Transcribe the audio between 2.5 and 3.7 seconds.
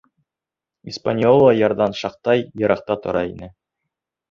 йыраҡта тора ине.